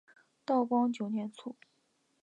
[0.45, 1.55] 道光九年卒。